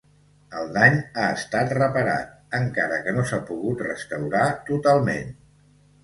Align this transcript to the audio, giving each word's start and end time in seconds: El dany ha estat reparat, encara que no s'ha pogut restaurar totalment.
El 0.59 0.69
dany 0.75 0.95
ha 1.01 1.25
estat 1.33 1.73
reparat, 1.79 2.31
encara 2.59 2.97
que 3.07 3.13
no 3.17 3.25
s'ha 3.33 3.39
pogut 3.49 3.83
restaurar 3.89 4.47
totalment. 4.71 5.31